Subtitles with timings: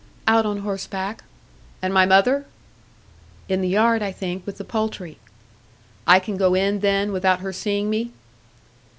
[0.27, 1.23] "Out on horseback."
[1.79, 2.47] "And my mother?"
[3.47, 5.19] "In the yard, I think, with the poultry."
[6.07, 8.09] "I can go in, then, without her seeing me?"